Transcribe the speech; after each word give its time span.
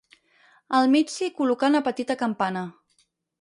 Al 0.77 0.89
mig 0.95 1.13
s'hi 1.17 1.27
col·locà 1.41 1.69
una 1.75 1.83
petita 1.89 2.17
campana. 2.23 2.65